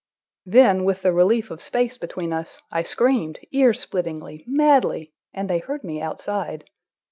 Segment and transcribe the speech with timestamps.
[0.47, 5.59] Then, with the relief of space between us, I screamed, ear splittingly, madly, and they
[5.59, 6.63] heard me outside.